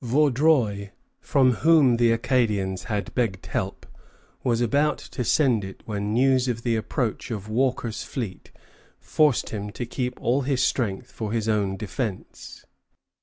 Vaudreuil, 0.03 0.89
from 1.19 1.51
whom 1.61 1.97
the 1.97 2.11
Acadians 2.11 2.85
had 2.85 3.13
begged 3.13 3.45
help, 3.45 3.85
was 4.43 4.59
about 4.59 4.97
to 4.97 5.23
send 5.23 5.63
it 5.63 5.83
when 5.85 6.11
news 6.11 6.47
of 6.47 6.63
the 6.63 6.75
approach 6.75 7.29
of 7.29 7.47
Walker's 7.47 8.01
fleet 8.03 8.49
forced 8.99 9.51
him 9.51 9.69
to 9.73 9.85
keep 9.85 10.19
all 10.19 10.41
his 10.41 10.63
strength 10.63 11.11
for 11.11 11.31
his 11.31 11.47
own 11.47 11.77
defence. 11.77 12.65